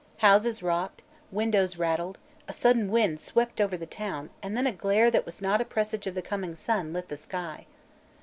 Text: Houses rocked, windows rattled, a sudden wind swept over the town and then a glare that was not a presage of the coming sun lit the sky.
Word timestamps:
Houses 0.17 0.63
rocked, 0.63 1.03
windows 1.31 1.77
rattled, 1.77 2.17
a 2.47 2.53
sudden 2.53 2.89
wind 2.89 3.19
swept 3.19 3.61
over 3.61 3.77
the 3.77 3.85
town 3.85 4.31
and 4.41 4.57
then 4.57 4.65
a 4.65 4.71
glare 4.71 5.11
that 5.11 5.27
was 5.27 5.43
not 5.43 5.61
a 5.61 5.63
presage 5.63 6.07
of 6.07 6.15
the 6.15 6.23
coming 6.23 6.55
sun 6.55 6.91
lit 6.91 7.07
the 7.09 7.17
sky. 7.17 7.67